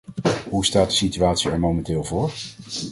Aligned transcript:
Hoe 0.49 0.65
staat 0.65 0.89
de 0.89 0.95
situatie 0.95 1.51
er 1.51 1.59
momenteel 1.59 2.03
voor? 2.03 2.33